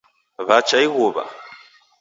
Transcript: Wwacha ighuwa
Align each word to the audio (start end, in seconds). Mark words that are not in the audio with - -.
Wwacha 0.41 0.77
ighuwa 0.85 1.23